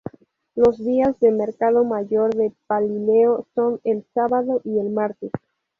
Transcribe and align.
Los 0.55 0.83
días 0.83 1.19
de 1.19 1.29
mercado 1.29 1.85
mayor 1.85 2.33
de 2.33 2.51
Pelileo 2.67 3.45
son 3.53 3.79
el 3.83 4.03
sábado 4.15 4.59
y 4.63 4.79
el 4.79 4.89
martes. 4.89 5.29